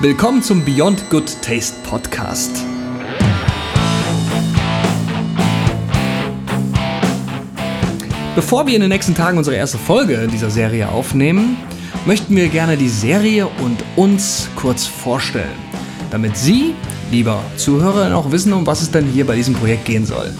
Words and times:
Willkommen 0.00 0.42
zum 0.42 0.64
Beyond 0.64 1.08
Good 1.08 1.40
Taste 1.40 1.76
Podcast. 1.88 2.50
Bevor 8.34 8.66
wir 8.66 8.74
in 8.74 8.80
den 8.80 8.90
nächsten 8.90 9.14
Tagen 9.14 9.38
unsere 9.38 9.54
erste 9.54 9.78
Folge 9.78 10.26
dieser 10.26 10.50
Serie 10.50 10.88
aufnehmen, 10.88 11.56
möchten 12.06 12.34
wir 12.34 12.48
gerne 12.48 12.76
die 12.76 12.88
Serie 12.88 13.46
und 13.46 13.84
uns 13.94 14.48
kurz 14.56 14.84
vorstellen, 14.84 15.54
damit 16.10 16.36
Sie, 16.36 16.74
lieber 17.12 17.40
Zuhörer, 17.56 18.16
auch 18.16 18.32
wissen, 18.32 18.52
um 18.52 18.66
was 18.66 18.82
es 18.82 18.90
denn 18.90 19.06
hier 19.06 19.24
bei 19.24 19.36
diesem 19.36 19.54
Projekt 19.54 19.84
gehen 19.84 20.04
soll. 20.04 20.34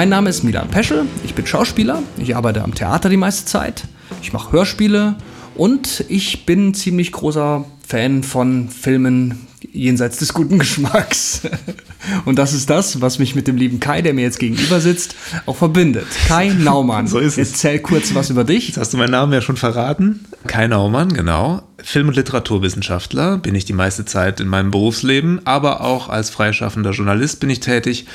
Mein 0.00 0.08
Name 0.08 0.30
ist 0.30 0.44
Milan 0.44 0.68
Peschel, 0.68 1.04
ich 1.24 1.34
bin 1.34 1.46
Schauspieler, 1.46 2.02
ich 2.16 2.34
arbeite 2.34 2.64
am 2.64 2.74
Theater 2.74 3.10
die 3.10 3.18
meiste 3.18 3.44
Zeit, 3.44 3.84
ich 4.22 4.32
mache 4.32 4.50
Hörspiele. 4.50 5.16
Und 5.54 6.06
ich 6.08 6.46
bin 6.46 6.72
ziemlich 6.72 7.12
großer 7.12 7.66
Fan 7.86 8.22
von 8.22 8.70
Filmen 8.70 9.46
jenseits 9.72 10.18
des 10.18 10.32
guten 10.32 10.58
Geschmacks. 10.58 11.42
Und 12.24 12.38
das 12.38 12.52
ist 12.52 12.70
das, 12.70 13.00
was 13.00 13.18
mich 13.18 13.34
mit 13.34 13.46
dem 13.46 13.56
lieben 13.56 13.80
Kai, 13.80 14.02
der 14.02 14.14
mir 14.14 14.22
jetzt 14.22 14.38
gegenüber 14.38 14.80
sitzt, 14.80 15.14
auch 15.46 15.56
verbindet. 15.56 16.06
Kai 16.28 16.48
Naumann. 16.58 17.06
so 17.06 17.18
ist 17.18 17.38
es. 17.38 17.50
Erzähl 17.50 17.78
kurz 17.78 18.14
was 18.14 18.30
über 18.30 18.44
dich. 18.44 18.68
Jetzt 18.68 18.78
hast 18.78 18.92
du 18.92 18.96
meinen 18.96 19.10
Namen 19.10 19.32
ja 19.32 19.40
schon 19.40 19.56
verraten. 19.56 20.24
Kai 20.46 20.66
Naumann, 20.66 21.12
genau. 21.12 21.62
Film- 21.82 22.08
und 22.08 22.16
Literaturwissenschaftler 22.16 23.38
bin 23.38 23.54
ich 23.54 23.64
die 23.64 23.72
meiste 23.72 24.04
Zeit 24.04 24.40
in 24.40 24.48
meinem 24.48 24.70
Berufsleben, 24.70 25.40
aber 25.46 25.82
auch 25.82 26.08
als 26.08 26.30
freischaffender 26.30 26.90
Journalist 26.90 27.40
bin 27.40 27.50
ich 27.50 27.60
tätig 27.60 28.06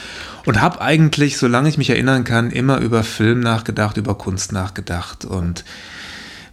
und 0.45 0.61
habe 0.61 0.81
eigentlich, 0.81 1.37
solange 1.37 1.69
ich 1.69 1.77
mich 1.77 1.89
erinnern 1.89 2.23
kann, 2.23 2.51
immer 2.51 2.79
über 2.79 3.03
Film 3.03 3.39
nachgedacht, 3.39 3.97
über 3.97 4.15
Kunst 4.15 4.51
nachgedacht 4.51 5.25
und 5.25 5.63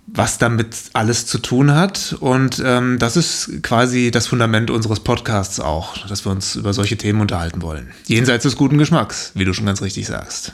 was 0.06 0.38
damit 0.38 0.76
alles 0.92 1.26
zu 1.26 1.38
tun 1.38 1.74
hat. 1.74 2.16
Und 2.20 2.62
ähm, 2.64 2.98
das 2.98 3.16
ist 3.16 3.62
quasi 3.62 4.10
das 4.10 4.26
Fundament 4.26 4.70
unseres 4.70 5.00
Podcasts 5.00 5.60
auch, 5.60 5.96
dass 6.06 6.26
wir 6.26 6.32
uns 6.32 6.56
über 6.56 6.72
solche 6.72 6.96
Themen 6.96 7.20
unterhalten 7.20 7.62
wollen. 7.62 7.90
Jenseits 8.06 8.42
des 8.42 8.56
guten 8.56 8.78
Geschmacks, 8.78 9.32
wie 9.34 9.44
du 9.44 9.52
schon 9.52 9.66
ganz 9.66 9.80
richtig 9.82 10.06
sagst. 10.06 10.52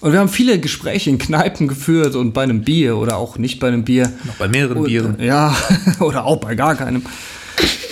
Und 0.00 0.12
wir 0.12 0.20
haben 0.20 0.30
viele 0.30 0.58
Gespräche 0.58 1.10
in 1.10 1.18
Kneipen 1.18 1.68
geführt 1.68 2.14
und 2.14 2.32
bei 2.32 2.42
einem 2.42 2.62
Bier 2.62 2.96
oder 2.96 3.18
auch 3.18 3.36
nicht 3.36 3.60
bei 3.60 3.68
einem 3.68 3.84
Bier. 3.84 4.10
Noch 4.24 4.36
bei 4.36 4.48
mehreren 4.48 4.78
und, 4.78 4.84
Bieren. 4.84 5.16
Ja, 5.20 5.54
oder 6.00 6.24
auch 6.24 6.38
bei 6.38 6.54
gar 6.54 6.74
keinem. 6.74 7.02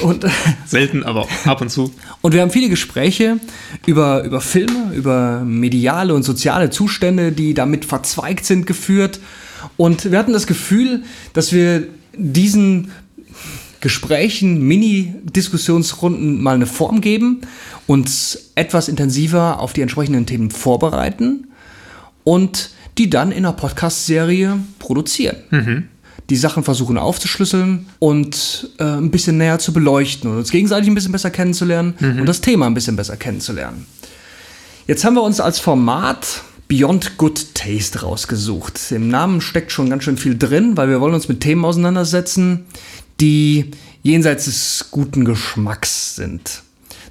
Und, 0.00 0.24
Selten, 0.66 1.04
aber 1.04 1.26
ab 1.44 1.60
und 1.60 1.68
zu. 1.68 1.92
Und 2.22 2.32
wir 2.32 2.40
haben 2.40 2.50
viele 2.50 2.70
Gespräche 2.70 3.38
über, 3.84 4.24
über 4.24 4.40
Filme, 4.40 4.94
über 4.94 5.42
mediale 5.44 6.14
und 6.14 6.22
soziale 6.22 6.70
Zustände, 6.70 7.32
die 7.32 7.52
damit 7.52 7.84
verzweigt 7.84 8.46
sind, 8.46 8.66
geführt. 8.66 9.20
Und 9.76 10.10
wir 10.10 10.18
hatten 10.18 10.32
das 10.32 10.46
Gefühl, 10.46 11.02
dass 11.32 11.52
wir 11.52 11.86
diesen 12.16 12.90
Gesprächen, 13.80 14.62
Mini-Diskussionsrunden 14.62 16.42
mal 16.42 16.56
eine 16.56 16.66
Form 16.66 17.00
geben, 17.00 17.42
uns 17.86 18.50
etwas 18.54 18.88
intensiver 18.88 19.60
auf 19.60 19.72
die 19.72 19.82
entsprechenden 19.82 20.26
Themen 20.26 20.50
vorbereiten 20.50 21.46
und 22.24 22.70
die 22.98 23.08
dann 23.08 23.30
in 23.30 23.38
einer 23.38 23.52
Podcast-Serie 23.52 24.58
produzieren. 24.80 25.36
Mhm. 25.50 25.84
Die 26.28 26.36
Sachen 26.36 26.64
versuchen 26.64 26.98
aufzuschlüsseln 26.98 27.86
und 28.00 28.70
äh, 28.78 28.84
ein 28.84 29.10
bisschen 29.10 29.38
näher 29.38 29.58
zu 29.60 29.72
beleuchten 29.72 30.30
und 30.30 30.38
uns 30.38 30.50
gegenseitig 30.50 30.88
ein 30.88 30.94
bisschen 30.94 31.12
besser 31.12 31.30
kennenzulernen 31.30 31.94
mhm. 32.00 32.20
und 32.20 32.26
das 32.26 32.40
Thema 32.40 32.66
ein 32.66 32.74
bisschen 32.74 32.96
besser 32.96 33.16
kennenzulernen. 33.16 33.86
Jetzt 34.86 35.04
haben 35.04 35.14
wir 35.14 35.22
uns 35.22 35.40
als 35.40 35.58
Format 35.58 36.42
Beyond 36.68 37.16
Good 37.16 37.54
Taste 37.54 38.02
rausgesucht. 38.02 38.92
Im 38.92 39.08
Namen 39.08 39.40
steckt 39.40 39.72
schon 39.72 39.88
ganz 39.88 40.04
schön 40.04 40.18
viel 40.18 40.36
drin, 40.36 40.76
weil 40.76 40.90
wir 40.90 41.00
wollen 41.00 41.14
uns 41.14 41.26
mit 41.26 41.40
Themen 41.40 41.64
auseinandersetzen, 41.64 42.66
die 43.20 43.70
jenseits 44.02 44.44
des 44.44 44.88
guten 44.90 45.24
Geschmacks 45.24 46.14
sind. 46.14 46.62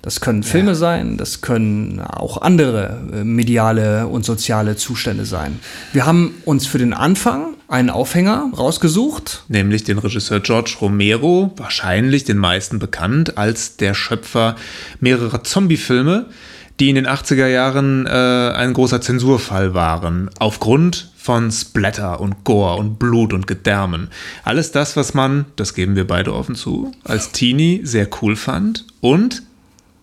Das 0.03 0.21
können 0.21 0.43
Filme 0.43 0.69
ja. 0.69 0.75
sein, 0.75 1.17
das 1.17 1.41
können 1.41 1.99
auch 1.99 2.41
andere 2.41 3.01
äh, 3.11 3.23
mediale 3.23 4.07
und 4.07 4.23
soziale 4.23 4.75
Zustände 4.75 5.25
sein. 5.25 5.59
Wir 5.91 6.05
haben 6.05 6.35
uns 6.45 6.67
für 6.67 6.77
den 6.77 6.93
Anfang 6.93 7.55
einen 7.67 7.89
Aufhänger 7.89 8.51
rausgesucht. 8.55 9.43
Nämlich 9.47 9.83
den 9.83 9.97
Regisseur 9.97 10.39
George 10.39 10.77
Romero, 10.79 11.51
wahrscheinlich 11.57 12.23
den 12.23 12.37
meisten 12.37 12.79
bekannt 12.79 13.37
als 13.37 13.75
der 13.77 13.95
Schöpfer 13.95 14.55
mehrerer 14.99 15.43
Zombie-Filme, 15.43 16.27
die 16.79 16.89
in 16.89 16.95
den 16.95 17.07
80er 17.07 17.47
Jahren 17.47 18.05
äh, 18.05 18.09
ein 18.09 18.73
großer 18.73 19.01
Zensurfall 19.01 19.73
waren, 19.73 20.29
aufgrund 20.39 21.11
von 21.17 21.51
Splatter 21.51 22.19
und 22.19 22.43
Gore 22.43 22.75
und 22.75 22.99
Blut 22.99 23.33
und 23.33 23.47
Gedärmen. 23.47 24.09
Alles 24.43 24.71
das, 24.71 24.95
was 24.95 25.13
man, 25.13 25.45
das 25.55 25.73
geben 25.73 25.95
wir 25.95 26.05
beide 26.05 26.33
offen 26.33 26.55
zu, 26.55 26.91
als 27.03 27.31
Teenie 27.31 27.81
sehr 27.83 28.07
cool 28.21 28.35
fand 28.35 28.85
und, 29.01 29.43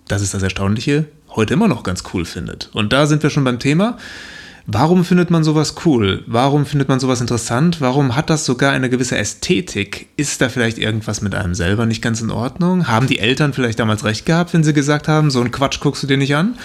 das 0.09 0.23
ist 0.23 0.35
das 0.35 0.43
Erstaunliche, 0.43 1.07
heute 1.31 1.55
immer 1.55 1.69
noch 1.69 1.83
ganz 1.83 2.03
cool 2.13 2.25
findet. 2.25 2.71
Und 2.73 2.93
da 2.93 3.07
sind 3.07 3.23
wir 3.23 3.31
schon 3.31 3.45
beim 3.45 3.59
Thema. 3.59 3.99
Warum 4.67 5.05
findet 5.05 5.31
man 5.31 5.45
sowas 5.45 5.75
cool? 5.85 6.25
Warum 6.27 6.65
findet 6.65 6.89
man 6.89 6.99
sowas 6.99 7.21
interessant? 7.21 7.83
Warum 7.83 8.17
hat 8.17 8.31
das 8.31 8.47
sogar 8.47 8.73
eine 8.73 8.89
gewisse 8.89 9.19
Ästhetik? 9.19 10.09
Ist 10.17 10.41
da 10.41 10.49
vielleicht 10.49 10.79
irgendwas 10.79 11.21
mit 11.21 11.35
einem 11.35 11.55
selber 11.55 11.85
nicht 11.85 12.01
ganz 12.01 12.23
in 12.23 12.31
Ordnung? 12.31 12.89
Haben 12.89 13.07
die 13.07 13.19
Eltern 13.19 13.53
vielleicht 13.53 13.79
damals 13.79 14.05
recht 14.05 14.25
gehabt, 14.25 14.55
wenn 14.55 14.65
sie 14.65 14.73
gesagt 14.73 15.07
haben, 15.07 15.31
so 15.31 15.41
einen 15.41 15.51
Quatsch 15.51 15.81
guckst 15.81 16.03
du 16.03 16.07
dir 16.07 16.17
nicht 16.17 16.35
an? 16.35 16.57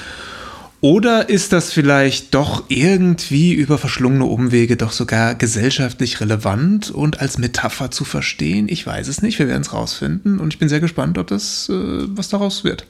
Oder 0.82 1.28
ist 1.28 1.52
das 1.52 1.74
vielleicht 1.74 2.34
doch 2.34 2.64
irgendwie 2.70 3.52
über 3.52 3.78
verschlungene 3.78 4.24
Umwege 4.24 4.78
doch 4.78 4.94
sogar 4.94 5.36
gesellschaftlich 5.36 6.22
relevant 6.22 6.90
und 6.90 7.20
als 7.20 7.38
Metapher 7.38 7.92
zu 7.92 8.06
verstehen? 8.06 8.70
Ich 8.70 8.88
weiß 8.88 9.10
es 9.10 9.22
nicht, 9.22 9.40
wir 9.40 9.50
werden 9.50 9.64
es 9.64 9.74
rausfinden 9.74 10.40
und 10.40 10.54
ich 10.54 10.60
bin 10.60 10.70
sehr 10.70 10.80
gespannt, 10.80 11.18
ob 11.18 11.28
das 11.28 11.68
äh, 11.68 11.74
was 11.74 12.30
daraus 12.30 12.64
wird. 12.64 12.86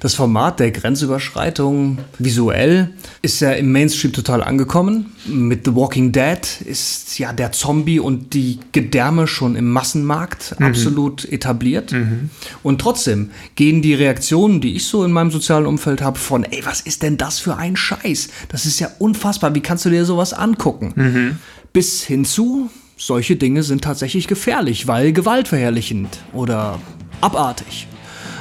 Das 0.00 0.14
Format 0.14 0.60
der 0.60 0.70
Grenzüberschreitung 0.70 1.98
visuell 2.18 2.90
ist 3.22 3.40
ja 3.40 3.52
im 3.52 3.72
Mainstream 3.72 4.12
total 4.12 4.42
angekommen. 4.42 5.06
Mit 5.26 5.64
The 5.64 5.74
Walking 5.74 6.12
Dead 6.12 6.38
ist 6.64 7.18
ja 7.18 7.32
der 7.32 7.52
Zombie 7.52 7.98
und 7.98 8.34
die 8.34 8.58
Gedärme 8.72 9.26
schon 9.26 9.56
im 9.56 9.70
Massenmarkt 9.70 10.58
mhm. 10.58 10.66
absolut 10.66 11.24
etabliert. 11.24 11.92
Mhm. 11.92 12.30
Und 12.62 12.80
trotzdem 12.80 13.30
gehen 13.54 13.82
die 13.82 13.94
Reaktionen, 13.94 14.60
die 14.60 14.76
ich 14.76 14.86
so 14.86 15.04
in 15.04 15.12
meinem 15.12 15.30
sozialen 15.30 15.66
Umfeld 15.66 16.02
habe, 16.02 16.18
von, 16.18 16.44
ey, 16.44 16.64
was 16.64 16.80
ist 16.80 17.02
denn 17.02 17.16
das 17.16 17.38
für 17.38 17.56
ein 17.56 17.76
Scheiß? 17.76 18.28
Das 18.48 18.66
ist 18.66 18.78
ja 18.80 18.90
unfassbar. 18.98 19.54
Wie 19.54 19.60
kannst 19.60 19.84
du 19.84 19.90
dir 19.90 20.04
sowas 20.04 20.32
angucken? 20.32 20.92
Mhm. 20.94 21.36
Bis 21.72 22.02
hinzu, 22.02 22.70
solche 22.96 23.36
Dinge 23.36 23.62
sind 23.62 23.82
tatsächlich 23.82 24.26
gefährlich, 24.26 24.86
weil 24.86 25.12
gewaltverherrlichend 25.12 26.18
oder 26.32 26.80
abartig. 27.20 27.86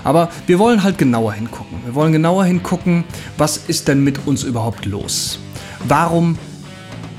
Aber 0.03 0.29
wir 0.45 0.59
wollen 0.59 0.83
halt 0.83 0.97
genauer 0.97 1.33
hingucken. 1.33 1.79
Wir 1.85 1.95
wollen 1.95 2.11
genauer 2.11 2.45
hingucken, 2.45 3.03
was 3.37 3.57
ist 3.57 3.87
denn 3.87 4.03
mit 4.03 4.27
uns 4.27 4.43
überhaupt 4.43 4.85
los? 4.85 5.39
Warum 5.85 6.37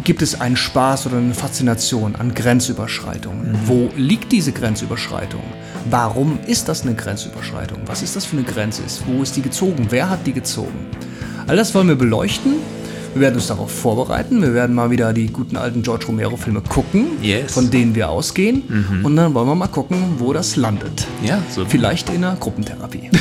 gibt 0.05 0.23
es 0.23 0.41
einen 0.41 0.57
Spaß 0.57 1.07
oder 1.07 1.19
eine 1.19 1.35
Faszination 1.35 2.17
an 2.17 2.35
Grenzüberschreitungen? 2.35 3.53
Mhm. 3.53 3.59
Wo 3.65 3.91
liegt 3.97 4.33
diese 4.33 4.53
Grenzüberschreitung? 4.53 5.43
Warum 5.91 6.39
ist 6.47 6.69
das 6.69 6.83
eine 6.83 6.95
Grenzüberschreitung? 6.95 7.81
Was 7.87 8.03
ist 8.03 8.17
das 8.17 8.25
für 8.25 8.37
eine 8.37 8.45
Grenze? 8.45 8.83
Wo 9.07 9.23
ist 9.23 9.37
die 9.37 9.43
gezogen? 9.43 9.87
Wer 9.91 10.09
hat 10.11 10.27
die 10.27 10.33
gezogen? 10.33 10.87
All 11.47 11.57
das 11.57 11.75
wollen 11.75 11.89
wir 11.89 11.97
beleuchten 11.97 12.55
wir 13.15 13.23
werden 13.23 13.37
uns 13.37 13.47
darauf 13.47 13.71
vorbereiten. 13.71 14.43
Wir 14.43 14.55
werden 14.55 14.75
mal 14.75 14.91
wieder 14.91 15.13
die 15.13 15.29
guten 15.29 15.57
alten 15.57 15.83
George 15.83 16.07
Romero-Filme 16.07 16.63
gucken, 16.63 17.07
yes. 17.23 17.53
von 17.53 17.71
denen 17.71 17.95
wir 17.95 18.11
ausgehen. 18.11 18.63
Mhm. 18.69 19.05
Und 19.05 19.17
dann 19.17 19.35
wollen 19.35 19.49
wir 19.49 19.55
mal 19.55 19.69
gucken, 19.69 20.17
wo 20.19 20.33
das 20.33 20.57
landet. 20.57 21.07
Ja, 21.23 21.43
so. 21.51 21.65
Vielleicht 21.67 22.09
in 22.11 22.25
einer 22.25 22.37
Gruppentherapie. 22.37 23.11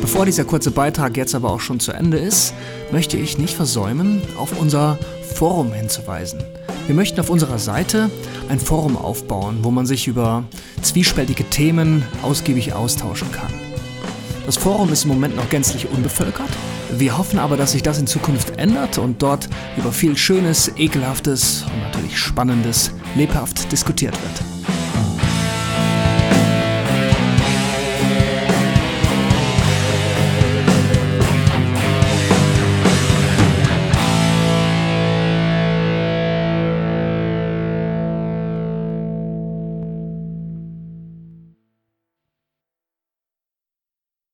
Bevor 0.00 0.26
dieser 0.26 0.44
kurze 0.44 0.70
Beitrag 0.72 1.16
jetzt 1.16 1.34
aber 1.34 1.50
auch 1.50 1.60
schon 1.60 1.78
zu 1.78 1.92
Ende 1.92 2.18
ist, 2.18 2.52
möchte 2.90 3.16
ich 3.16 3.38
nicht 3.38 3.54
versäumen, 3.54 4.20
auf 4.36 4.58
unser 4.60 4.98
Forum 5.34 5.72
hinzuweisen. 5.72 6.40
Wir 6.90 6.96
möchten 6.96 7.20
auf 7.20 7.30
unserer 7.30 7.60
Seite 7.60 8.10
ein 8.48 8.58
Forum 8.58 8.96
aufbauen, 8.96 9.58
wo 9.62 9.70
man 9.70 9.86
sich 9.86 10.08
über 10.08 10.42
zwiespältige 10.82 11.44
Themen 11.44 12.02
ausgiebig 12.20 12.72
austauschen 12.72 13.30
kann. 13.30 13.52
Das 14.44 14.56
Forum 14.56 14.92
ist 14.92 15.04
im 15.04 15.10
Moment 15.10 15.36
noch 15.36 15.48
gänzlich 15.50 15.88
unbevölkert. 15.88 16.50
Wir 16.98 17.16
hoffen 17.16 17.38
aber, 17.38 17.56
dass 17.56 17.70
sich 17.70 17.84
das 17.84 18.00
in 18.00 18.08
Zukunft 18.08 18.58
ändert 18.58 18.98
und 18.98 19.22
dort 19.22 19.48
über 19.76 19.92
viel 19.92 20.16
Schönes, 20.16 20.72
Ekelhaftes 20.78 21.64
und 21.72 21.80
natürlich 21.80 22.18
Spannendes 22.18 22.90
lebhaft 23.14 23.70
diskutiert 23.70 24.20
wird. 24.20 24.49